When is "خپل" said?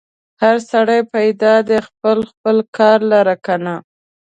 1.87-2.17, 2.31-2.57